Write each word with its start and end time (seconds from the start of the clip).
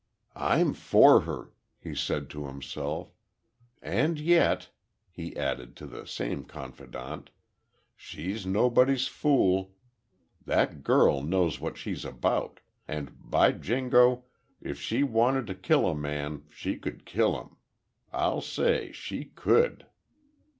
"I'm 0.35 0.73
for 0.73 1.19
her," 1.29 1.53
he 1.79 1.93
said 1.93 2.27
to 2.31 2.47
himself, 2.47 3.11
"and 3.83 4.19
yet," 4.19 4.71
he 5.11 5.37
added, 5.37 5.75
to 5.75 5.85
the 5.85 6.07
same 6.07 6.43
confidant, 6.43 7.29
"she's 7.95 8.43
nobody's 8.43 9.05
fool! 9.05 9.75
That 10.43 10.81
girl 10.83 11.21
knows 11.21 11.59
what 11.59 11.77
she's 11.77 12.03
about—and 12.03 13.29
by 13.29 13.51
jingo, 13.51 14.23
if 14.59 14.79
she 14.81 15.03
wanted 15.03 15.45
to 15.45 15.53
kill 15.53 15.87
a 15.87 15.93
man, 15.93 16.45
she 16.49 16.79
could 16.79 17.05
kill 17.05 17.39
him! 17.39 17.57
I'll 18.11 18.41
say 18.41 18.91
she 18.91 19.25
could!" 19.25 19.85